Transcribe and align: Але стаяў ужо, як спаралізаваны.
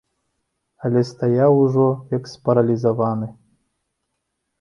Але 0.87 1.01
стаяў 1.09 1.53
ужо, 1.65 1.85
як 2.17 2.23
спаралізаваны. 2.31 3.29